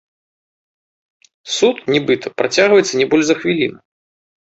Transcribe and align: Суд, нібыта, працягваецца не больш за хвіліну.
Суд, 1.57 1.75
нібыта, 1.97 2.35
працягваецца 2.41 2.93
не 3.05 3.11
больш 3.15 3.25
за 3.33 3.41
хвіліну. 3.45 3.77